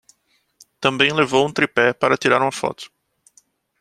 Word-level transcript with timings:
Também 0.79 1.13
levou 1.13 1.47
um 1.47 1.53
tripé 1.53 1.93
para 1.93 2.17
tirar 2.17 2.41
uma 2.41 2.51
foto 2.51 2.91